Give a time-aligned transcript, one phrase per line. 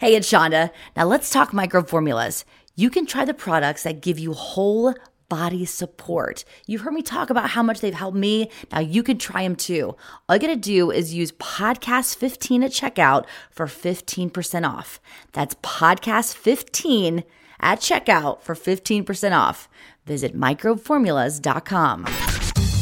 [0.00, 0.70] Hey, it's Shonda.
[0.94, 2.44] Now let's talk Microbe Formulas.
[2.76, 4.94] You can try the products that give you whole
[5.28, 6.44] body support.
[6.68, 8.48] You've heard me talk about how much they've helped me.
[8.70, 9.96] Now you can try them too.
[10.28, 15.00] All you gotta do is use podcast 15 at checkout for 15% off.
[15.32, 17.24] That's podcast 15
[17.58, 19.68] at checkout for 15% off.
[20.06, 22.04] Visit microbeformulas.com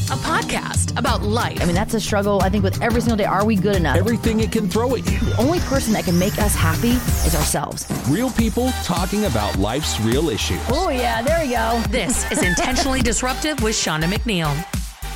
[0.07, 1.61] a podcast about life.
[1.61, 3.25] I mean, that's a struggle, I think, with every single day.
[3.25, 3.96] Are we good enough?
[3.96, 5.18] Everything it can throw at you.
[5.18, 6.91] The only person that can make us happy
[7.27, 7.86] is ourselves.
[8.09, 10.60] Real people talking about life's real issues.
[10.69, 11.82] Oh, yeah, there we go.
[11.91, 14.55] This is Intentionally Disruptive with Shauna McNeil.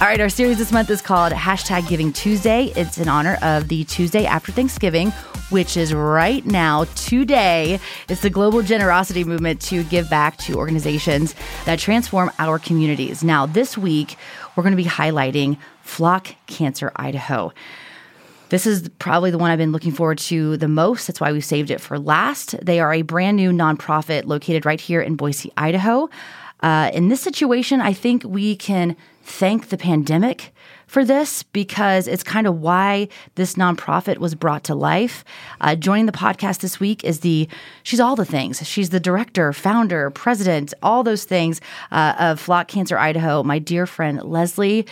[0.00, 2.72] All right, our series this month is called Hashtag Giving Tuesday.
[2.74, 5.10] It's in honor of the Tuesday after Thanksgiving,
[5.50, 7.78] which is right now, today.
[8.08, 11.34] It's the global generosity movement to give back to organizations
[11.66, 13.22] that transform our communities.
[13.22, 14.16] Now, this week,
[14.56, 17.52] we're going to be highlighting Flock Cancer Idaho.
[18.48, 21.08] This is probably the one I've been looking forward to the most.
[21.08, 22.56] That's why we saved it for last.
[22.64, 26.08] They are a brand new nonprofit located right here in Boise, Idaho.
[26.62, 30.52] Uh, in this situation, I think we can thank the pandemic
[30.86, 35.24] for this because it's kind of why this nonprofit was brought to life.
[35.60, 37.48] Uh, joining the podcast this week is the,
[37.84, 38.66] she's all the things.
[38.66, 41.60] She's the director, founder, president, all those things
[41.92, 44.84] uh, of Flock Cancer Idaho, my dear friend Leslie.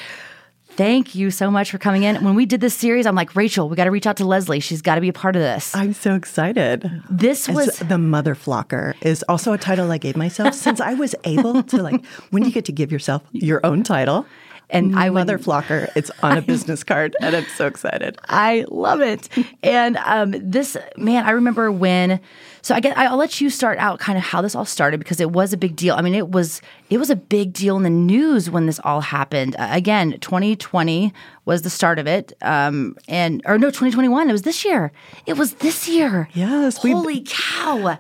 [0.79, 2.23] Thank you so much for coming in.
[2.23, 4.61] When we did this series, I'm like, Rachel, we got to reach out to Leslie.
[4.61, 5.75] She's got to be a part of this.
[5.75, 7.03] I'm so excited.
[7.11, 11.17] This was the mother flocker is also a title I gave myself since I was
[11.25, 14.25] able to like when do you get to give yourself your own title.
[14.71, 15.91] And I mother flocker.
[15.97, 18.19] It's on a business card, and I'm so excited.
[18.29, 19.29] I love it.
[19.63, 22.21] And um, this man, I remember when.
[22.61, 22.99] So I get.
[22.99, 25.57] I'll let you start out kind of how this all started because it was a
[25.57, 25.95] big deal.
[25.95, 26.61] I mean, it was
[26.91, 29.57] it was a big deal in the news when this all happened.
[29.59, 31.13] Uh, again, 2020
[31.47, 34.29] was the start of it, um, and or no, 2021.
[34.29, 34.93] It was this year.
[35.25, 36.29] It was this year.
[36.35, 36.77] Yes.
[36.77, 37.99] Holy cow!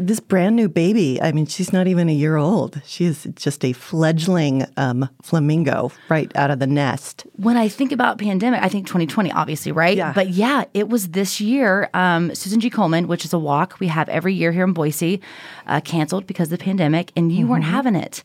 [0.00, 2.80] This brand new baby, I mean, she's not even a year old.
[2.86, 7.26] She is just a fledgling um, flamingo right out of the nest.
[7.36, 9.96] When I think about pandemic, I think 2020, obviously, right?
[9.96, 10.12] Yeah.
[10.12, 11.90] But yeah, it was this year.
[11.94, 12.70] Um, Susan G.
[12.70, 15.20] Komen, which is a walk we have every year here in Boise,
[15.66, 17.52] uh, canceled because of the pandemic, and you mm-hmm.
[17.52, 18.22] weren't having it.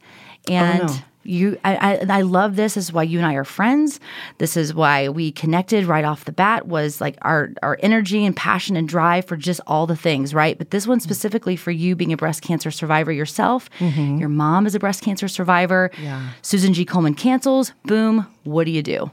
[0.48, 0.84] And.
[0.84, 2.74] Oh, no you I, I, I love this.
[2.74, 4.00] this is why you and i are friends.
[4.38, 8.36] This is why we connected right off the bat was like our our energy and
[8.36, 10.58] passion and drive for just all the things right?
[10.58, 13.70] But this one specifically for you being a breast cancer survivor yourself.
[13.80, 14.18] Mm-hmm.
[14.18, 15.92] your mom is a breast cancer survivor.
[16.02, 16.30] Yeah.
[16.42, 16.86] susan g.
[16.86, 17.74] Komen cancels.
[17.86, 18.28] Boom.
[18.44, 19.12] What do you do?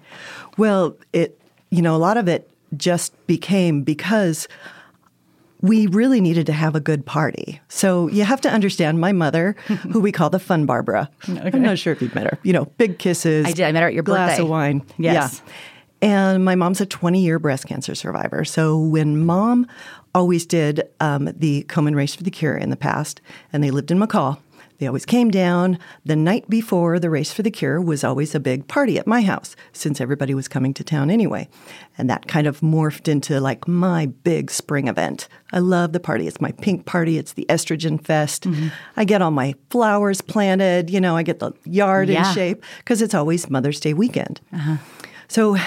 [0.56, 1.38] Well it
[1.70, 4.46] you know a lot of it just became because
[5.62, 7.60] we really needed to have a good party.
[7.68, 9.56] So you have to understand my mother,
[9.90, 11.10] who we call the fun Barbara.
[11.28, 11.50] Okay.
[11.52, 12.38] I'm not sure if you've met her.
[12.42, 13.46] You know, big kisses.
[13.46, 13.66] I did.
[13.66, 14.42] I met her at your glass birthday.
[14.42, 14.82] of wine.
[14.98, 15.42] Yes.
[15.44, 15.52] Yeah.
[16.02, 18.44] And my mom's a 20 year breast cancer survivor.
[18.44, 19.66] So when mom
[20.14, 23.20] always did um, the Komen Race for the Cure in the past,
[23.52, 24.38] and they lived in McCall,
[24.80, 25.78] they always came down.
[26.06, 29.20] The night before the Race for the Cure was always a big party at my
[29.20, 31.48] house since everybody was coming to town anyway.
[31.98, 35.28] And that kind of morphed into like my big spring event.
[35.52, 36.26] I love the party.
[36.26, 37.18] It's my pink party.
[37.18, 38.44] It's the estrogen fest.
[38.44, 38.68] Mm-hmm.
[38.96, 40.88] I get all my flowers planted.
[40.88, 42.26] You know, I get the yard yeah.
[42.26, 44.40] in shape because it's always Mother's Day weekend.
[44.50, 44.78] Uh-huh.
[45.28, 45.58] So,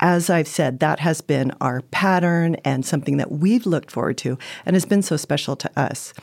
[0.00, 4.38] as I've said, that has been our pattern and something that we've looked forward to
[4.64, 6.14] and has been so special to us.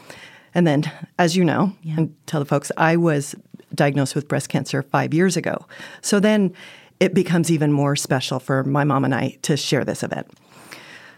[0.54, 1.96] And then, as you know, yeah.
[1.98, 3.36] and tell the folks, I was
[3.74, 5.66] diagnosed with breast cancer five years ago.
[6.02, 6.54] So then
[7.00, 10.28] it becomes even more special for my mom and I to share this event.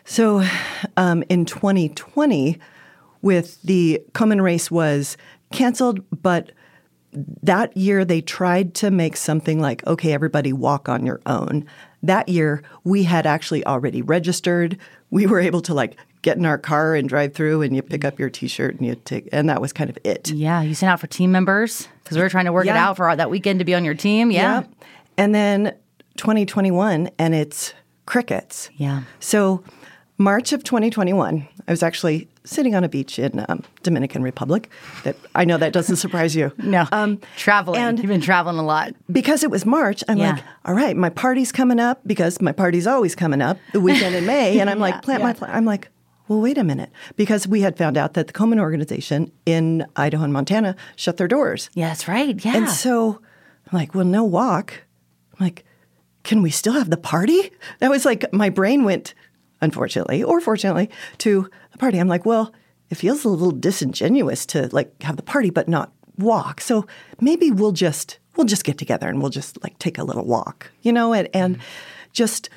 [0.05, 0.43] So
[0.97, 2.59] um, in 2020,
[3.21, 5.17] with the Komen race was
[5.51, 6.51] canceled, but
[7.13, 11.65] that year they tried to make something like, okay, everybody walk on your own.
[12.01, 14.77] That year we had actually already registered.
[15.09, 18.03] We were able to like get in our car and drive through and you pick
[18.03, 20.31] up your t-shirt and you take and that was kind of it.
[20.31, 21.87] Yeah you sent out for team members?
[22.03, 22.73] Because we were trying to work yeah.
[22.73, 24.61] it out for that weekend to be on your team yeah.
[24.61, 24.67] yeah
[25.17, 25.75] and then
[26.17, 27.73] 2021 and it's
[28.05, 28.69] crickets.
[28.75, 29.03] Yeah.
[29.19, 29.63] So
[30.17, 34.69] march of 2021 i was actually sitting on a beach in um, dominican republic
[35.03, 36.51] that i know that doesn't surprise you.
[36.63, 36.87] No.
[36.91, 37.79] Um, traveling.
[37.81, 38.93] and you've been traveling a lot.
[39.11, 40.33] Because it was march i'm yeah.
[40.33, 44.15] like all right my party's coming up because my party's always coming up the weekend
[44.15, 45.89] in may and i'm like plant my plant i'm like
[46.27, 50.23] well, wait a minute, because we had found out that the Komen organization in Idaho
[50.23, 51.69] and Montana shut their doors.
[51.73, 52.43] Yeah, that's right.
[52.43, 52.57] Yeah.
[52.57, 53.19] And so
[53.71, 54.83] I'm like, well, no walk.
[55.33, 55.65] I'm like,
[56.23, 57.51] can we still have the party?
[57.79, 59.13] That was like my brain went,
[59.61, 60.89] unfortunately or fortunately,
[61.19, 61.99] to the party.
[61.99, 62.53] I'm like, well,
[62.89, 66.61] it feels a little disingenuous to like have the party but not walk.
[66.61, 66.85] So
[67.19, 70.71] maybe we'll just we'll just get together and we'll just like take a little walk,
[70.81, 71.65] you know, and, and mm-hmm.
[72.13, 72.49] just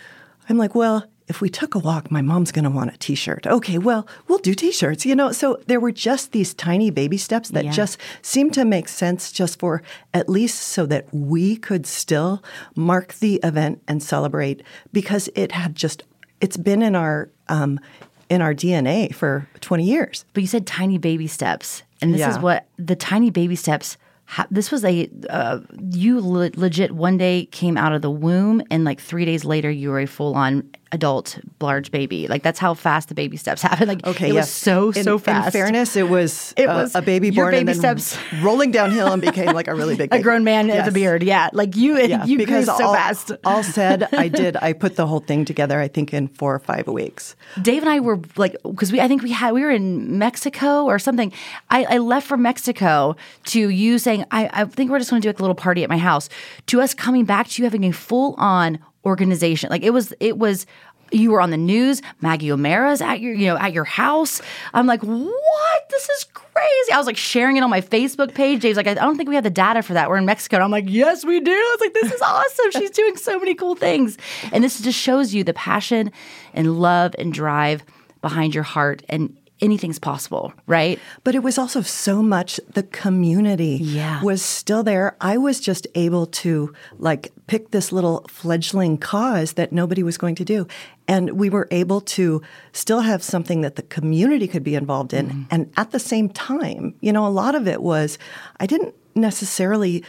[0.48, 3.46] I'm like, well, if we took a walk, my mom's going to want a t-shirt.
[3.46, 5.32] Okay, well, we'll do t-shirts, you know.
[5.32, 7.72] So there were just these tiny baby steps that Yeah.
[7.72, 9.82] just seemed to make sense just for
[10.14, 12.42] at least so that we could still
[12.76, 14.62] mark the event and celebrate
[14.92, 16.04] because it had just
[16.40, 17.80] it's been in our um,
[18.28, 20.24] in our DNA for 20 years.
[20.32, 23.96] But you said tiny baby steps, and this is what the tiny baby steps.
[24.28, 25.60] Ha- this was a uh,
[25.92, 29.70] you le- legit one day came out of the womb, and like three days later,
[29.70, 32.26] you were a full on adult large baby.
[32.26, 33.86] Like that's how fast the baby steps happen.
[33.86, 34.46] Like Okay, it yes.
[34.46, 35.46] was so in, so fast.
[35.46, 38.18] In fairness, it was, It uh, was a baby born baby and then steps.
[38.42, 41.22] rolling downhill and became like a really big a grown man with a beard.
[41.22, 43.30] Yeah, like you Yeah, you grew so all, fast.
[43.44, 44.56] all said, I did.
[44.56, 45.78] I put the whole thing together.
[45.80, 47.36] I think in four or five weeks.
[47.62, 50.84] Dave and I were like, because we, I think we had, we were in Mexico
[50.84, 51.32] or something.
[51.70, 53.14] I, I left from Mexico
[53.46, 55.82] to you saying, I, I think we're just going to do like a little party
[55.84, 56.28] at my house.
[56.66, 59.70] To us coming back to you having a full on organization.
[59.70, 60.66] Like it was, it was,
[61.10, 62.02] you were on the news.
[62.20, 64.40] Maggie O'Mara's at your, you know, at your house.
[64.74, 65.88] I'm like, what?
[65.90, 66.92] This is crazy.
[66.92, 68.60] I was like sharing it on my Facebook page.
[68.60, 70.08] Dave's like, I don't think we have the data for that.
[70.08, 70.56] We're in Mexico.
[70.56, 71.52] And I'm like, yes, we do.
[71.52, 72.70] I was like, this is awesome.
[72.72, 74.18] She's doing so many cool things.
[74.52, 76.10] And this just shows you the passion
[76.54, 77.84] and love and drive
[78.22, 80.98] behind your heart and anything's possible, right?
[81.24, 84.22] But it was also so much the community Yeah.
[84.22, 85.16] was still there.
[85.20, 90.34] I was just able to like pick this little fledgling cause that nobody was going
[90.36, 90.66] to do.
[91.08, 92.42] And we were able to
[92.72, 95.28] still have something that the community could be involved in.
[95.28, 95.42] Mm-hmm.
[95.50, 98.18] And at the same time, you know, a lot of it was
[98.60, 100.04] I didn't necessarily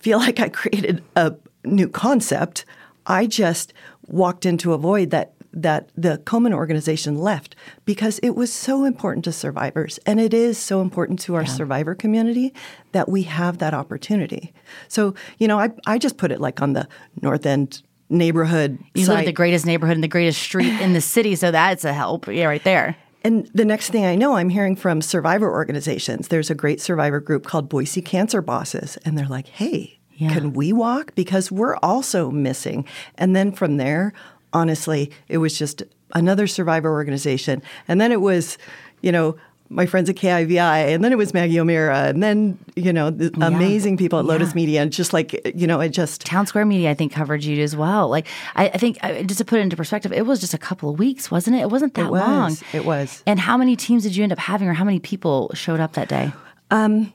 [0.00, 2.64] feel like I created a new concept.
[3.06, 3.72] I just
[4.06, 9.24] walked into a void that that the Komen organization left because it was so important
[9.24, 12.52] to survivors and it is so important to our survivor community
[12.92, 14.52] that we have that opportunity.
[14.88, 16.86] So, you know, I I just put it like on the
[17.22, 19.10] north end neighborhood You site.
[19.10, 21.92] live in the greatest neighborhood and the greatest street in the city, so that's a
[21.92, 22.26] help.
[22.26, 22.96] Yeah, right there.
[23.24, 26.28] And the next thing I know, I'm hearing from survivor organizations.
[26.28, 30.32] There's a great survivor group called Boise Cancer Bosses, and they're like, hey, Yeah.
[30.32, 31.14] can we walk?
[31.16, 32.84] Because we're also missing.
[33.16, 34.12] And then from there,
[34.52, 35.82] honestly, it was just
[36.14, 37.62] another survivor organization.
[37.86, 38.58] And then it was,
[39.02, 39.36] you know,
[39.70, 43.30] my friends at KIVI, and then it was Maggie O'Mara, and then, you know, the
[43.44, 44.80] amazing people at Lotus Media.
[44.80, 48.08] And just like, you know, it just, Townsquare Media, I think, covered you as well.
[48.08, 50.88] Like, I, I think, just to put it into perspective, it was just a couple
[50.88, 51.60] of weeks, wasn't it?
[51.60, 52.20] It wasn't that It was.
[52.20, 52.56] long.
[52.72, 53.22] It was.
[53.26, 55.92] And how many teams did you end up having, or how many people showed up
[55.92, 56.32] that day?
[56.70, 57.12] Um,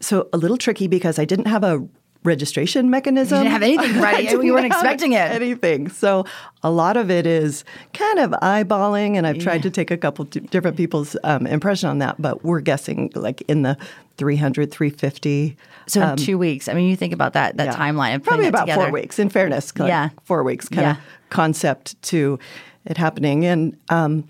[0.00, 1.86] so a little tricky because I didn't have a
[2.24, 3.38] registration mechanism.
[3.38, 4.24] didn't have anything ready.
[4.24, 5.30] You weren't expecting it.
[5.32, 5.88] Anything.
[5.88, 6.24] So
[6.62, 7.64] a lot of it is
[7.94, 11.88] kind of eyeballing, and I've tried to take a couple d- different people's um, impression
[11.88, 13.76] on that, but we're guessing like in the
[14.18, 15.56] 300, 350.
[15.88, 16.68] So in two weeks.
[16.68, 17.74] I mean, you think about that that Yeah.
[17.76, 18.82] timeline of Probably about together.
[18.84, 19.72] four weeks, in fairness.
[19.76, 20.10] like Yeah.
[20.24, 20.90] Four weeks kind Yeah.
[20.92, 20.98] of
[21.30, 22.38] concept to
[22.84, 23.44] it happening.
[23.44, 24.28] And um,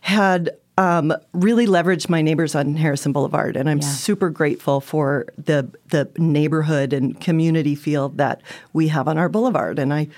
[0.00, 3.88] had um, really leveraged my neighbors on Harrison Boulevard, and I'm Yeah.
[3.88, 8.42] super grateful for the the neighborhood and community feel that
[8.72, 9.78] we have on our boulevard.
[9.78, 10.08] And I,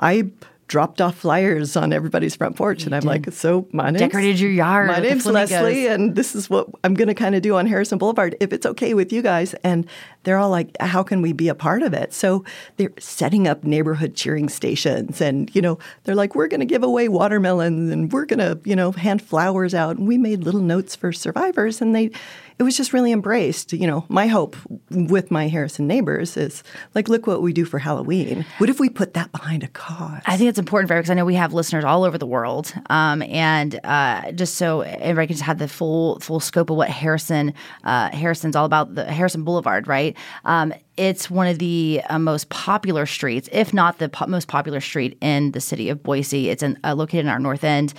[0.00, 0.28] I
[0.68, 4.50] dropped off flyers on everybody's front porch, and I'm like, so my name's Decorated your
[4.50, 7.54] yard My name's flamingos." Leslie, and this is what I'm going to kind of do
[7.56, 9.54] on Harrison Boulevard if it's okay with you guys.
[9.62, 9.86] And
[10.26, 12.12] they're all like, how can we be a part of it?
[12.12, 12.44] So
[12.78, 15.20] they're setting up neighborhood cheering stations.
[15.20, 18.58] And, you know, they're like, we're going to give away watermelons and we're going to,
[18.68, 19.98] you know, hand flowers out.
[19.98, 21.80] And we made little notes for survivors.
[21.80, 22.10] And they,
[22.58, 23.72] it was just really embraced.
[23.72, 24.56] You know, my hope
[24.90, 26.62] with my Harrison neighbors is
[26.94, 28.46] like, look what we do for Halloween.
[28.58, 30.22] What if we put that behind a cause?
[30.26, 32.72] I think it's important for because I know we have listeners all over the world,
[32.88, 36.88] um, and uh, just so everybody can just have the full full scope of what
[36.88, 37.52] Harrison
[37.84, 38.94] uh, Harrison's all about.
[38.94, 40.16] The Harrison Boulevard, right?
[40.44, 44.80] Um, it's one of the uh, most popular streets, if not the po- most popular
[44.80, 46.48] street in the city of Boise.
[46.48, 47.92] It's in, uh, located in our north end.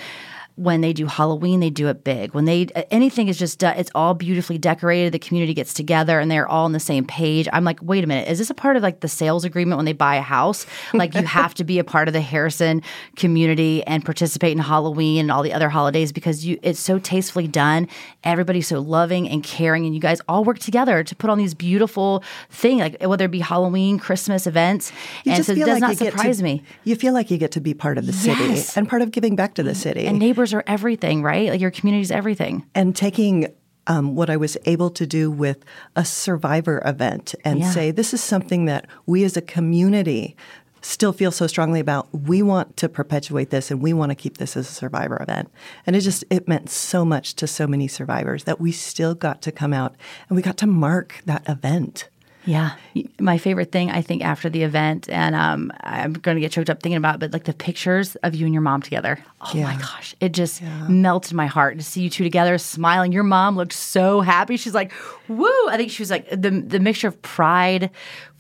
[0.58, 2.34] When they do Halloween, they do it big.
[2.34, 5.14] When they anything is just done, it's all beautifully decorated.
[5.14, 7.48] The community gets together and they're all on the same page.
[7.54, 9.86] I'm like, wait a minute, is this a part of like the sales agreement when
[9.86, 10.66] they buy a house?
[10.94, 12.82] Like you have to be a part of the Harrison
[13.16, 17.48] community and participate in Halloween and all the other holidays because you it's so tastefully
[17.48, 17.88] done.
[18.24, 21.54] Everybody's so loving and caring, and you guys all work together to put on these
[21.54, 24.92] beautiful things, like whether it be Halloween, Christmas events.
[25.24, 26.64] You and so it does like not get to- surprise me.
[26.84, 29.36] You feel like you get to be part of the city and part of giving
[29.36, 30.08] back to the city.
[30.08, 31.50] And neighbors are everything, right?
[31.50, 32.66] Like your community is everything.
[32.76, 33.48] and taking
[33.88, 35.64] um, what I was able to do with
[35.96, 37.72] a survivor event and Yeah.
[37.72, 40.36] say, this is something that we as a community
[40.82, 42.08] still feel so strongly about.
[42.14, 45.50] We want to perpetuate this and we want to keep this as a survivor event.
[45.86, 49.42] And it just, it meant so much to so many survivors that we still got
[49.44, 49.96] to come out
[50.30, 52.10] and we got to mark that event.
[52.48, 52.72] Yeah.
[53.20, 56.70] My favorite thing, I think, after the event, and um, I'm going to get choked
[56.70, 59.20] up thinking about it, but like the pictures of you and your mom together.
[59.42, 60.16] Oh my gosh.
[60.22, 63.12] It just melted my heart to see you two together smiling.
[63.12, 64.56] Your mom looked so happy.
[64.56, 64.94] She's like,
[65.28, 65.46] woo.
[65.68, 67.92] I think she was like the, the mixture of pride.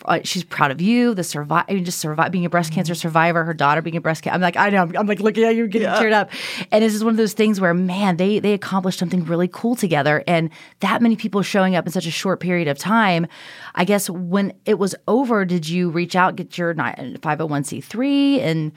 [0.05, 2.93] Uh, she's proud of you, the survive, I mean, just survive, being a breast cancer
[2.93, 4.35] survivor, her daughter being a breast cancer.
[4.35, 4.83] I'm like, I know.
[4.83, 6.29] I'm, I'm like looking at you, getting teared up.
[6.71, 9.75] And this is one of those things where, man, they, they accomplished something really cool
[9.75, 10.23] together.
[10.27, 13.25] And that many people showing up in such a short period of time.
[13.73, 18.71] I guess when it was over, did you reach out, get your 501c3 and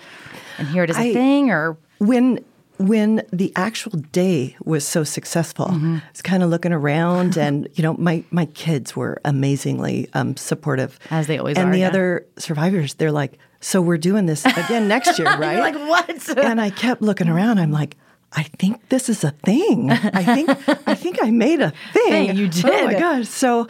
[0.59, 2.45] and hear it a I- thing or when
[2.79, 5.97] when the actual day was so successful, Mm-hmm.
[5.97, 10.35] I was kind of looking around, and you know, my my kids were amazingly um,
[10.39, 11.89] supportive, As they always and are, And the yeah.
[11.89, 16.59] other survivors, they're like, "So we're doing this again next year, right?" like, "What?" and
[16.59, 17.59] I kept looking around.
[17.59, 17.97] I'm like.
[18.33, 19.91] I think this is a thing.
[19.91, 20.49] I think
[20.87, 22.29] I think I made a thing.
[22.29, 23.01] Hey, you Oh my did.
[23.01, 23.27] gosh!
[23.29, 23.67] So,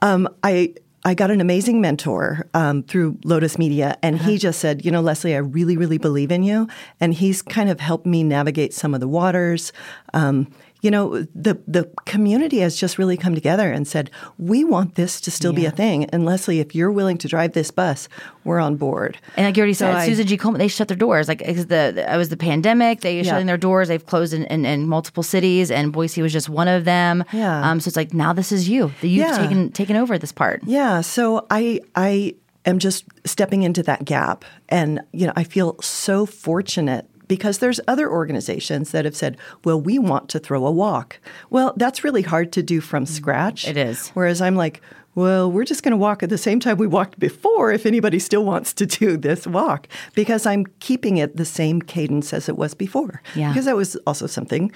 [0.00, 0.74] um, I
[1.06, 4.28] I got an amazing mentor um, through Lotus Media, and Uh-huh.
[4.28, 6.66] he just said, "You know, Leslie, I really, really believe in you,"
[7.00, 9.72] and he's kind of helped me navigate some of the waters.
[10.14, 10.48] Um,
[10.86, 11.04] you know,
[11.46, 14.06] the the community has just really come together and said,
[14.38, 17.52] "We want this to still be a thing." And Leslie, if you're willing to drive
[17.54, 18.08] this bus,
[18.44, 19.18] we're on board.
[19.36, 20.36] And like you already So said, I- Susan G.
[20.38, 21.26] Komen, they shut their doors.
[21.26, 23.00] Like it's the, the it was the pandemic.
[23.00, 23.24] They Yeah.
[23.30, 23.88] shutting their doors.
[23.88, 27.24] They've closed in, in, in multiple cities, and Boise was just one of them.
[27.32, 27.68] Yeah.
[27.68, 27.80] Um.
[27.80, 28.92] So it's like now this is you.
[29.00, 29.38] That you've Yeah.
[29.42, 30.62] taken taken over this part.
[30.64, 35.76] Yeah, so I I am just stepping into that gap and you know, I feel
[35.80, 40.70] so fortunate because there's other organizations that have said, "Well, we want to throw a
[40.70, 41.18] walk."
[41.50, 43.66] Well, that's really hard to do from mm, scratch.
[43.66, 44.08] It is.
[44.10, 44.80] Whereas I'm like,
[45.16, 48.18] well, we're just going to walk at the same time we walked before if anybody
[48.18, 52.56] still wants to do this walk because I'm keeping it the same cadence as it
[52.56, 53.22] was before.
[53.34, 53.48] Yeah.
[53.48, 54.70] Because that was also something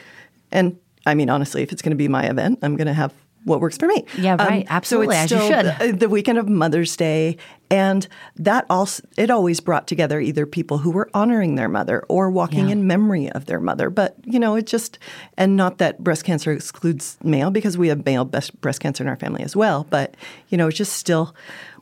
[0.51, 3.13] and I mean honestly, if it's going to be my event, I'm going to have
[3.45, 4.05] what works for me.
[4.17, 4.67] Um, Yeah, right.
[4.69, 5.75] Absolutely, so as you should.
[5.93, 7.37] the- the weekend of Mother's Day,
[7.71, 8.07] and
[8.37, 12.67] that also it always brought together either people who were honoring their mother or walking
[12.67, 12.73] Yeah.
[12.73, 13.89] in memory of their mother.
[13.91, 14.99] But you know, it just
[15.39, 19.09] and not that breast cancer excludes male because we have male breast breast cancer in
[19.09, 19.87] our family as well.
[19.89, 20.17] But
[20.49, 21.35] you know, it just still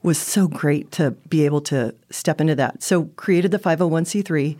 [0.02, 2.82] was so great to be able to step into that.
[2.84, 4.56] So created the 501c3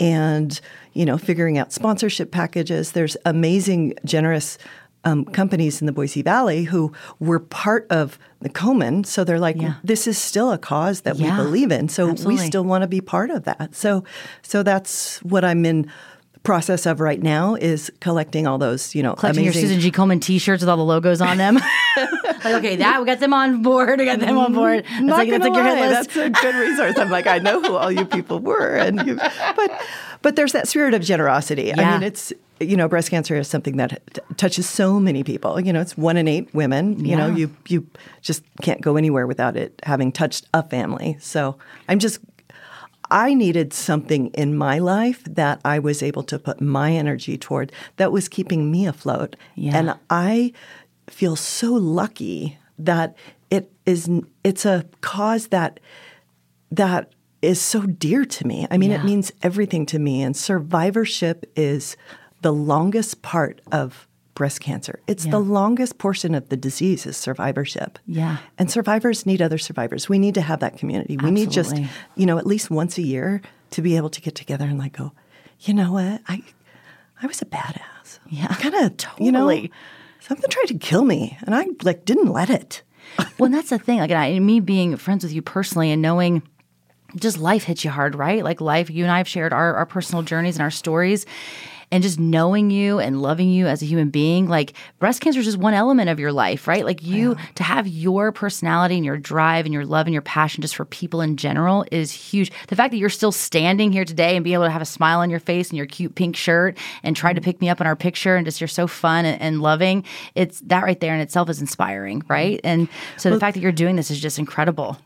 [0.00, 0.60] and
[0.94, 4.56] you know figuring out sponsorship packages there's amazing generous
[5.04, 9.56] um, companies in the boise valley who were part of the Komen, so they're like
[9.60, 9.74] Yeah.
[9.84, 12.42] this is still a cause that Yeah, we believe in so absolutely.
[12.42, 14.04] we still want to be part of that so
[14.42, 15.90] so that's what i'm in
[16.44, 19.90] process of right now is collecting all those you know Collecting amazing your Susan G.
[19.92, 21.54] Komen T-shirts with all the logos on them.
[21.96, 24.00] like, okay, that we got them on board.
[24.00, 24.84] We got them on board.
[24.84, 26.14] That's Not like that's like lie, list.
[26.14, 26.98] That's a good resource.
[26.98, 29.14] I'm like, I know who all you people were, and you,
[29.54, 29.70] but
[30.22, 31.72] but there's that spirit of generosity.
[31.72, 32.32] I mean, it's
[32.62, 35.60] you know, breast cancer is something that t- touches so many people.
[35.60, 37.04] You know, it's one in eight women.
[37.04, 37.86] You know, you you
[38.20, 41.16] just can't go anywhere without it having touched a family.
[41.20, 41.56] So
[41.88, 42.20] I'm just.
[43.10, 47.70] I needed something in my life that I was able to put my energy toward
[47.96, 49.36] that was keeping me afloat.
[49.54, 49.76] Yeah.
[49.76, 50.54] And I
[51.10, 53.14] feel so lucky that
[53.50, 54.08] it is
[54.44, 55.78] it's a cause that
[56.70, 58.66] that is so dear to me.
[58.70, 59.00] I mean, Yeah.
[59.00, 61.96] it means everything to me and survivorship is
[62.42, 65.00] the longest part of breast cancer.
[65.06, 67.98] It's the longest portion of the disease is survivorship.
[68.06, 68.38] Yeah.
[68.58, 70.08] And survivors need other survivors.
[70.08, 71.16] We need to have that community.
[71.16, 71.76] We need just,
[72.16, 74.96] you know, at least once a year to be able to get together and like
[74.96, 75.12] go,
[75.60, 76.22] you know what?
[76.26, 76.42] I
[77.22, 78.18] I was a badass.
[78.28, 79.26] Yeah, Kind of totally.
[79.26, 79.48] you know,
[80.20, 82.82] something tried to kill me and I like didn't let it.
[83.38, 83.98] well, that's the thing.
[83.98, 86.42] Like, I, me being friends with you personally and knowing
[87.16, 88.42] just life hits you hard, right?
[88.42, 91.26] Like life, you and I have shared our, our personal journeys and our stories.
[91.92, 95.46] And just knowing you and loving you as a human being, like breast cancer is
[95.46, 96.84] just one element of your life, right?
[96.84, 100.62] Like you to have your personality and your drive and your love and your passion
[100.62, 102.50] just for people in general is huge.
[102.66, 105.20] The fact that you're still standing here today and be able to have a smile
[105.20, 107.44] on your face and your cute pink shirt and try to mm-hmm.
[107.44, 110.60] pick me up in our picture and just you're so fun and, and loving, it's
[110.60, 112.32] that right there in itself is inspiring, mm-hmm.
[112.32, 112.60] right?
[112.64, 114.96] And so the fact that you're doing this is just incredible.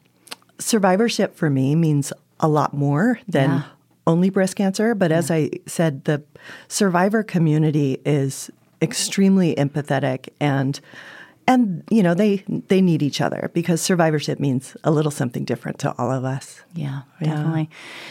[0.58, 3.62] survivorship for me means a lot more than Yeah.
[4.06, 4.94] Only breast cancer.
[4.94, 6.22] But as I said, the
[6.68, 8.50] survivor community is
[8.82, 10.78] extremely empathetic and
[11.48, 15.78] and you know they they need each other because survivorship means a little something different
[15.80, 16.60] to all of us.
[16.74, 17.70] Yeah, definitely.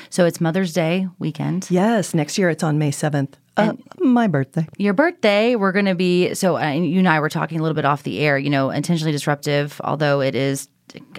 [0.09, 1.67] So it's Mother's Day weekend.
[1.69, 3.37] Yes, next year it's on May seventh.
[3.57, 4.67] Uh, my birthday.
[4.77, 6.33] Your birthday, we're going to be.
[6.33, 8.37] So uh, you and I were talking a little bit off the air.
[8.37, 10.67] You know, intentionally disruptive, although it is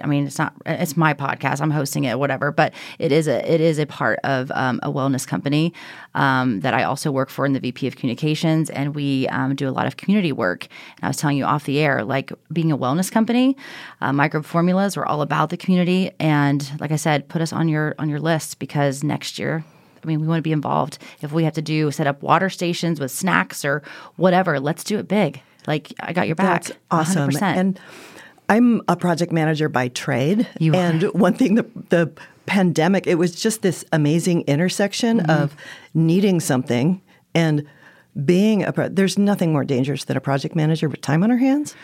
[0.01, 0.53] I mean, it's not.
[0.65, 1.61] It's my podcast.
[1.61, 2.51] I'm hosting it, whatever.
[2.51, 5.73] But it is a it is a part of um, a wellness company
[6.15, 9.67] um, that I also work for in the VP of Communications, and we um, do
[9.67, 10.67] a lot of community work.
[10.97, 13.55] And I was telling you off the air, like being a wellness company,
[14.01, 17.67] uh, Microbe Formulas, we're all about the community, and like I said, put us on
[17.67, 19.63] your on your list because next year
[20.03, 20.99] I mean, we want to be involved.
[21.21, 23.83] If we have to do set up water stations with snacks or
[24.15, 25.41] whatever, let's do it big.
[25.67, 26.63] Like I got your back.
[26.63, 27.29] That's awesome.
[27.29, 27.41] 100%.
[27.41, 27.79] And
[28.49, 30.47] I'm a project manager by trade.
[30.59, 30.77] You are.
[30.77, 32.11] and one thing the the
[32.45, 35.29] pandemic, it was just this amazing intersection Mm-hmm.
[35.43, 35.55] of
[35.93, 37.01] needing something
[37.35, 37.65] and
[38.25, 41.37] being a pro- there's nothing more dangerous than a project manager with time on her
[41.37, 41.75] hands.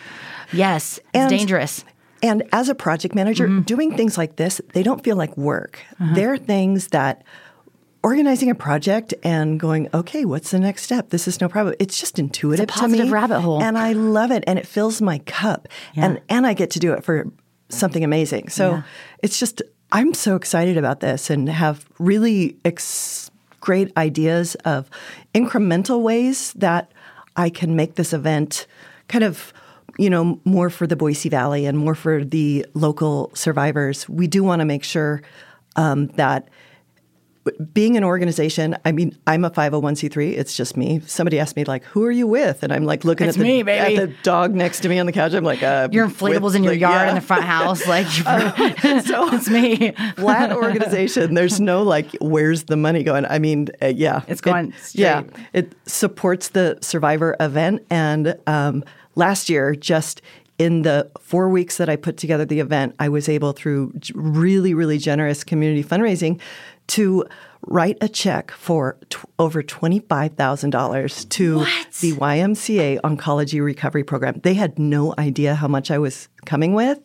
[0.53, 1.83] yes, it's And- dangerous.
[2.23, 3.61] And as a project manager, Mm-hmm.
[3.63, 5.79] doing things like this, they don't feel like work.
[5.99, 6.15] Uh-huh.
[6.15, 7.23] They're things that
[8.03, 11.09] organizing a project and going, okay, what's the next step?
[11.09, 11.75] This is no problem.
[11.79, 13.11] It's just intuitive to positive me.
[13.11, 13.63] rabbit hole.
[13.63, 14.43] And I love it.
[14.45, 15.67] And it fills my cup.
[15.95, 17.27] And and I get to do it for
[17.69, 18.49] something amazing.
[18.49, 18.81] So Yeah.
[19.23, 23.31] it's just I'm so excited about this and have really ex-
[23.61, 24.89] great ideas of
[25.33, 26.91] incremental ways that
[27.35, 28.67] I can make this event
[29.07, 29.53] kind of
[29.97, 34.09] you know more for the Boise Valley and more for the local survivors.
[34.09, 35.21] We do want to make sure
[35.75, 36.49] um, that
[37.73, 40.37] being an organization, I mean, I'm a 501c3.
[40.37, 41.01] It's just me.
[41.05, 42.63] Somebody asked me, like, who are you with?
[42.63, 43.97] And I'm like looking It's at, the, me, baby.
[43.97, 45.33] at the dog next to me on the couch.
[45.33, 47.09] I'm like, uh, Your inflatables with, in your like, yard yeah.
[47.09, 48.07] in the front house, like
[49.05, 49.91] so it's me.
[50.15, 51.33] flat organization.
[51.33, 53.25] There's no like, where's the money going?
[53.25, 57.85] I mean, uh, yeah, It's going It, yeah, it supports the survivor event.
[57.89, 58.85] And um,
[59.15, 60.21] last year, just
[60.59, 64.73] in the four weeks that I put together the event, I was able through really,
[64.73, 66.39] really generous community fundraising
[66.87, 67.25] to
[67.65, 69.63] write a check for t- over
[70.37, 71.87] $25,000 to What?
[72.01, 74.39] the YMCA Oncology Recovery Program.
[74.43, 76.99] They had no idea how much I was coming with.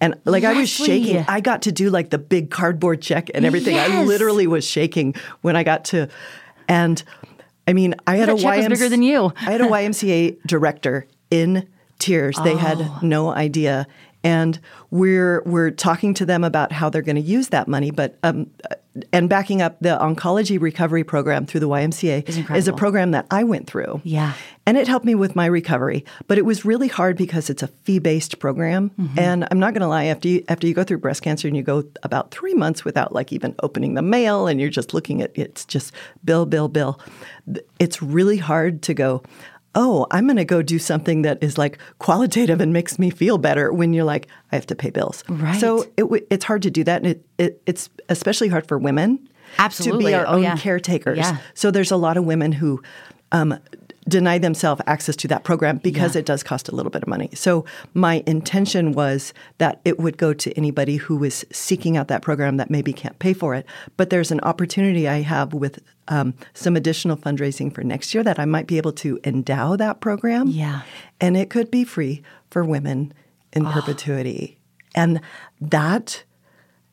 [0.00, 1.24] And like I was shaking.
[1.28, 3.78] I got to do like the big cardboard check and everything.
[3.78, 6.08] I literally was shaking when I got to
[6.68, 7.02] and
[7.66, 9.32] I mean, I had That a check was bigger than you.
[9.36, 11.66] I had a YMCA director in
[11.98, 12.36] tears.
[12.44, 12.56] They Oh.
[12.58, 13.86] had no idea.
[14.24, 14.58] And
[14.90, 18.50] we're we're talking to them about how they're going to use that money, but um,
[19.12, 22.24] and backing up the oncology recovery program through the YMCA
[22.56, 24.00] Is a program that I went through.
[24.04, 24.34] Yeah.
[24.66, 27.66] And it helped me with my recovery, but it was really hard because it's a
[27.66, 28.90] fee-based program.
[28.90, 29.18] Mm-hmm.
[29.18, 31.56] And I'm not going to lie, after you, after you go through breast cancer and
[31.56, 35.20] you go about three months without like even opening the mail, and you're just looking
[35.22, 35.92] at it's just
[36.24, 37.00] bill, bill, bill.
[37.78, 39.22] It's really hard to go.
[39.74, 43.38] Oh, I'm going to go do something that is like qualitative and makes me feel
[43.38, 45.24] better when you're like, I have to pay bills.
[45.28, 45.58] Right.
[45.60, 46.98] So it, w- it's hard to do that.
[47.02, 50.04] And it, it, it's especially hard for women Absolutely.
[50.04, 50.56] to be our Oh, own yeah.
[50.56, 51.18] caretakers.
[51.18, 51.38] Yeah.
[51.54, 52.82] So there's a lot of women who
[53.32, 53.58] um,
[54.08, 56.20] deny themselves access to that program because Yeah.
[56.20, 57.30] it does cost a little bit of money.
[57.34, 57.64] So
[57.94, 62.58] my intention was that it would go to anybody who is seeking out that program
[62.58, 63.64] that maybe can't pay for it.
[63.96, 68.38] But there's an opportunity I have with um, some additional fundraising for next year that
[68.38, 70.48] I might be able to endow that program.
[70.48, 70.82] Yeah.
[71.20, 73.14] And it could be free for women
[73.54, 74.58] in perpetuity.
[74.94, 75.20] And
[75.60, 76.24] that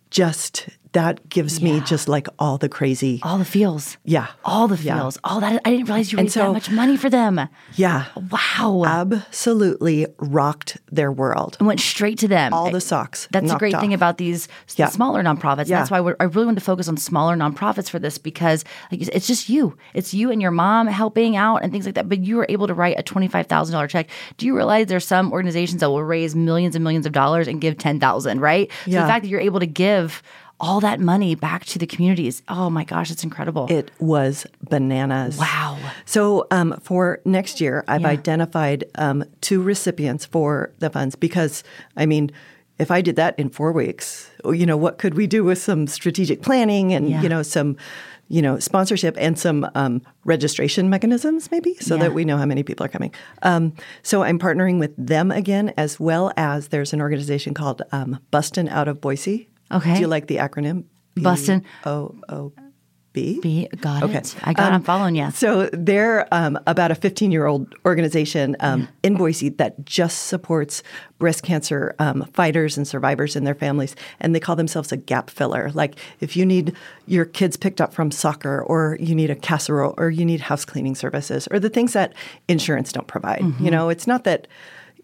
[0.09, 3.97] just that gives me just like all the crazy All the feels.
[4.03, 4.27] Yeah.
[4.43, 4.99] All the Yeah.
[4.99, 5.17] feels.
[5.23, 5.61] All that.
[5.63, 7.39] I didn't realize you raised so- that much money for them.
[7.75, 8.83] yeah Wow.
[8.85, 12.53] absolutely rocked their world and went straight to them.
[12.53, 14.87] all the socks That's the knocked great thing about these Yeah.
[14.89, 15.67] smaller nonprofits.
[15.67, 15.77] Yeah.
[15.79, 19.27] That's why I really want to focus on smaller nonprofits for this because like, it's
[19.27, 19.77] just you.
[19.93, 22.09] It's you and your mom helping out and things like that.
[22.09, 24.09] But you were able to write a twenty-five thousand dollar check.
[24.37, 27.61] Do you realize there's some organizations that will raise millions and millions of dollars and
[27.61, 28.41] give ten thousand?
[28.41, 28.69] Right.
[28.85, 29.01] So Yeah.
[29.03, 30.21] the fact that you're able to give
[30.61, 33.67] all that money back to the communities, oh my gosh, it's incredible.
[33.69, 35.77] it was bananas Wow.
[36.05, 38.07] so um, for next year i've Yeah.
[38.19, 41.63] identified um, two recipients for the funds because
[41.97, 42.31] i mean
[42.79, 45.87] if i did that in four weeks you know what could we do with some
[45.87, 47.21] strategic planning and Yeah.
[47.23, 47.75] you know some
[48.29, 52.01] you know sponsorship and some um, registration mechanisms maybe so Yeah.
[52.03, 55.73] that we know how many people are coming um, so i'm partnering with them again
[55.77, 59.95] as well as there's an organization called um, bustin out of boise Okay.
[59.95, 61.63] do you like the acronym Bustin'.
[61.85, 62.53] o o
[63.13, 64.19] b Be, got Okay.
[64.19, 64.35] it.
[64.43, 64.69] I got.
[64.69, 65.29] Um, I'm following you.
[65.31, 70.81] So they're um, about a 15 year old organization um, in Boise that just supports
[71.19, 73.97] breast cancer um, fighters and survivors and their families.
[74.21, 75.71] And they call themselves a gap filler.
[75.73, 76.73] Like if you need
[77.05, 80.63] your kids picked up from soccer, or you need a casserole, or you need house
[80.63, 82.13] cleaning services, or the things that
[82.47, 83.41] insurance don't provide.
[83.41, 83.65] Mm-hmm.
[83.65, 84.47] You know, it's not that.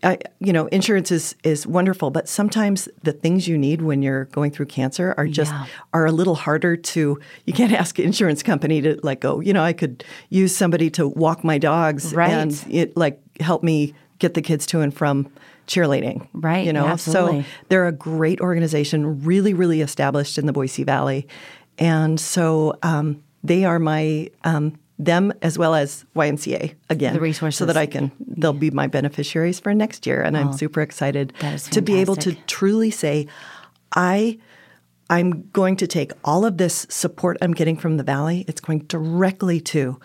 [0.04, 4.26] I, you know, insurance is is wonderful, but sometimes the things you need when you're
[4.26, 5.66] going through cancer are just Yeah.
[5.94, 7.20] are a little harder to.
[7.46, 9.40] You can't ask an insurance company to like go.
[9.40, 12.30] You know, I could use somebody to walk my dogs Right.
[12.32, 15.28] and it like help me get the kids to and from
[15.68, 16.28] cheerleading.
[16.34, 20.84] Right, You know, yeah, so they're a great organization, really, really established in the Boise
[20.84, 21.28] Valley.
[21.78, 27.14] And so um, they are my, um, them as well as YMCA again.
[27.14, 27.58] The resources.
[27.58, 30.22] So that I can, they'll be my beneficiaries for next year.
[30.22, 31.34] And I'm oh, super excited
[31.72, 33.28] to be able to truly say,
[33.96, 34.40] I
[35.10, 38.80] I'm going to take all of this support I'm getting from the Valley, it's going
[38.80, 40.00] directly to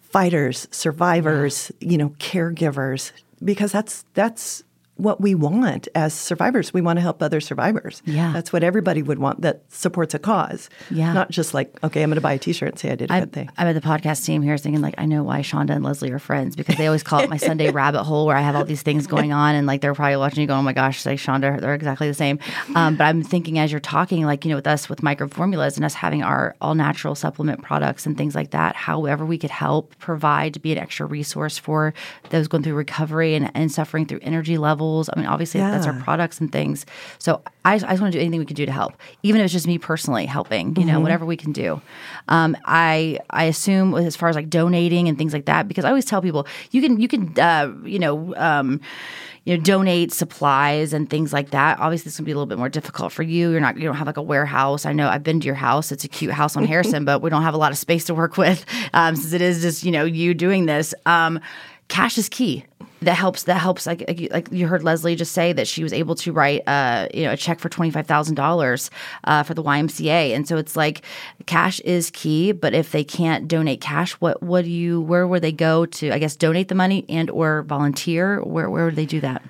[0.00, 4.64] fighters, survivors, you know, caregivers, because that's that's
[4.98, 6.74] what we want as survivors.
[6.74, 8.02] We want to help other survivors.
[8.04, 8.32] Yeah.
[8.32, 10.68] That's what everybody would want that supports a cause.
[10.90, 11.12] Yeah.
[11.12, 13.08] Not just like, okay, I'm going to buy a t shirt and say I did
[13.10, 13.48] a I, good thing.
[13.56, 16.18] I'm at the podcast team here thinking like I know why Shonda and Leslie are
[16.18, 18.82] friends because they always call it my Sunday rabbit hole where I have all these
[18.82, 21.60] things going on and like they're probably watching you go, oh my gosh like Shonda
[21.60, 22.40] they're exactly the same
[22.74, 25.76] um, but I'm thinking as you're talking like you know with us with Microbe Formulas
[25.76, 29.50] and us having our all natural supplement products and things like that however we could
[29.50, 31.94] help provide to be an extra resource for
[32.30, 35.98] those going through recovery and, and suffering through energy levels I mean obviously that's our
[36.02, 36.86] products and things
[37.18, 39.46] so I, I just want to do anything we can do to help even if
[39.46, 41.80] it's just me personally helping you know whatever we can do
[42.28, 45.88] um, I I assume as far as like donating and things like that because I
[45.88, 48.80] always tell people you can you can uh, you know um,
[49.44, 51.78] you know donate supplies and things like that.
[51.80, 53.50] Obviously, this can be a little bit more difficult for you.
[53.50, 54.84] You're not you don't have like a warehouse.
[54.84, 55.90] I know I've been to your house.
[55.90, 58.14] It's a cute house on Harrison, but we don't have a lot of space to
[58.14, 60.94] work with um, since it is just you know you doing this.
[61.06, 61.40] Um,
[61.88, 62.64] cash is key.
[63.02, 63.44] That helps.
[63.44, 63.86] That helps.
[63.86, 66.62] Like like you- like you heard Leslie just say that she was able to write
[66.66, 68.90] uh you know a check for twenty five thousand dollars
[69.22, 71.02] uh for the YMCA, and so it's like
[71.46, 72.50] cash is key.
[72.50, 76.10] But if they can't donate cash, what do you where would they go to?
[76.10, 78.42] I guess donate the money and or volunteer.
[78.42, 79.42] Where where would they do that?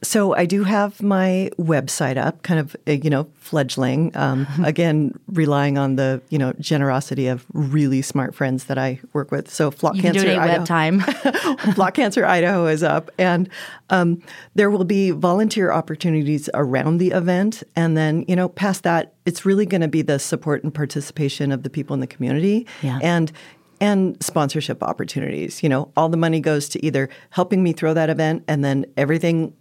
[0.00, 4.16] So I do have my website up, kind of uh, you know fledgling.
[4.16, 9.32] Um, again, relying on the you know generosity of really smart friends that I work
[9.32, 9.50] with.
[9.50, 11.00] So Flock You Cancer Idaho, web time.
[11.74, 13.48] Flock Cancer Idaho is up, and
[13.90, 14.22] um,
[14.54, 19.44] there will be volunteer opportunities around the event, and then you know past that, it's
[19.44, 23.00] really going to be the support and participation of the people in the community, Yeah.
[23.02, 23.32] and
[23.80, 25.60] and sponsorship opportunities.
[25.62, 28.86] You know, all the money goes to either helping me throw that event, and then
[28.96, 29.54] everything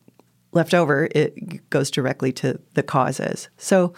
[0.52, 3.50] left over it goes directly to the causes.
[3.58, 3.94] So,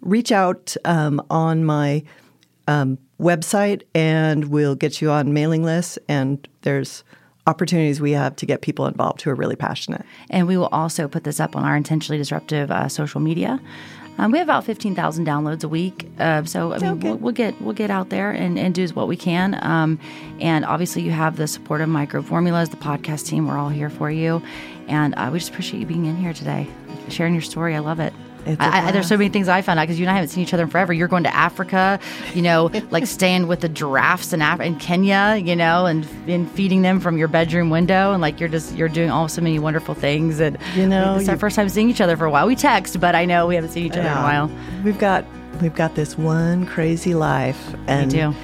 [0.00, 2.04] reach out um, on my
[2.68, 5.98] um, website, and we'll get you on mailing lists.
[6.08, 7.04] And there's
[7.46, 10.04] opportunities we have to get people involved who are really passionate.
[10.30, 13.60] And we will also put this up on our intentionally disruptive uh, social media.
[14.16, 17.08] Um, we have about fifteen thousand downloads a week, uh, so I mean, Okay.
[17.08, 19.58] we'll, we'll get we'll get out there and, and do what we can.
[19.64, 19.98] Um,
[20.40, 23.48] and obviously, you have the support of Microbe Formulas, the podcast team.
[23.48, 24.40] We're all here for you,
[24.86, 26.68] and uh, we just appreciate you being in here today,
[27.08, 27.74] sharing your story.
[27.74, 28.12] I love it.
[28.46, 30.42] I, I, there's so many things I found out because you and I haven't seen
[30.42, 30.92] each other in forever.
[30.92, 31.98] You're going to Africa,
[32.34, 36.50] you know, like staying with the giraffes in, Af- in Kenya, you know, and, and
[36.50, 39.58] feeding them from your bedroom window, and like you're just you're doing all so many
[39.58, 40.40] wonderful things.
[40.40, 42.46] And You know, it's our first time seeing each other for a while.
[42.46, 44.50] We text, but I know we haven't seen each other in a while.
[44.84, 45.24] We've got
[45.62, 48.34] we've got this one crazy life, and do.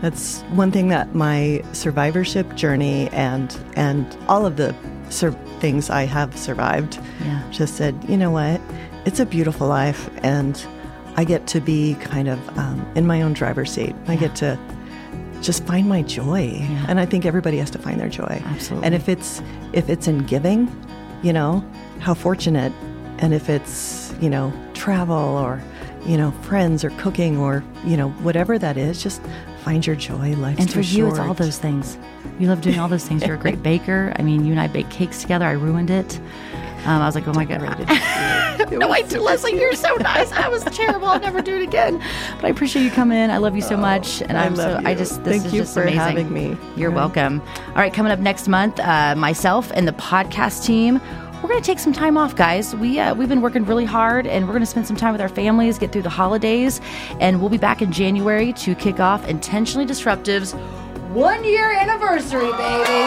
[0.00, 4.74] that's one thing that my survivorship journey and and all of the
[5.10, 7.42] sur- things I have survived Yeah.
[7.50, 8.60] just said, you know what,
[9.04, 10.60] it's a beautiful life, and
[11.16, 13.94] I get to be kind of um, in my own driver's seat.
[14.08, 14.58] I get to
[15.40, 18.42] just find my joy, and I think everybody has to find their joy.
[18.46, 18.86] Absolutely.
[18.86, 19.40] And if it's
[19.72, 20.68] if it's in giving,
[21.22, 21.64] you know,
[22.00, 22.72] how fortunate.
[23.18, 25.62] And if it's you know travel or
[26.06, 29.20] you know friends or cooking or you know whatever that is, just
[29.60, 30.34] find your joy.
[30.34, 31.98] Life's And for you, it's all those things.
[32.38, 33.24] You love doing all those things.
[33.24, 34.12] You're a great baker.
[34.16, 35.46] I mean, you and I bake cakes together.
[35.46, 36.20] I ruined it.
[36.86, 37.60] Um, I was like, oh my god.
[38.72, 39.58] no, I did, Leslie.
[39.60, 40.32] You're so nice.
[40.32, 41.08] I was terrible.
[41.08, 41.98] I'll never do it again.
[42.36, 43.30] But I appreciate you coming in.
[43.30, 44.80] I love you so much, and I I'm so.
[44.82, 45.98] I just this Thank is you just for amazing.
[45.98, 46.56] having me.
[46.76, 47.42] You're welcome.
[47.68, 51.00] All right, coming up next month, uh, myself and the podcast team.
[51.42, 52.76] We're going to take some time off, guys.
[52.76, 55.22] We uh, we've been working really hard, and we're going to spend some time with
[55.22, 56.82] our families, get through the holidays,
[57.18, 60.52] and we'll be back in January to kick off intentionally disruptives
[61.14, 63.00] one year anniversary, baby.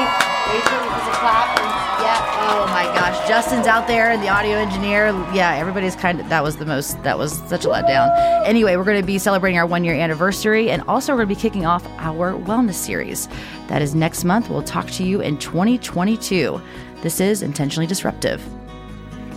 [2.02, 2.20] Yeah.
[2.50, 5.08] Oh my gosh, Justin's out there, and the audio engineer.
[5.32, 6.28] Yeah, everybody's kind of.
[6.30, 7.02] That was the most.
[7.04, 8.10] That was such a letdown.
[8.46, 11.36] Anyway, we're going to be celebrating our one year anniversary, and also we're going to
[11.36, 13.30] be kicking off our wellness series.
[13.68, 14.50] That is next month.
[14.50, 16.60] We'll talk to you in 2022.
[17.04, 18.42] This is intentionally disruptive.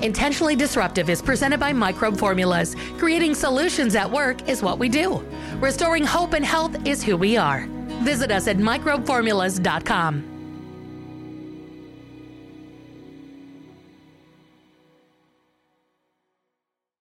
[0.00, 2.76] Intentionally Disruptive is presented by Microbe Formulas.
[2.96, 5.18] Creating solutions at work is what we do.
[5.56, 7.66] Restoring hope and health is who we are.
[8.04, 10.35] Visit us at microbeformulas.com.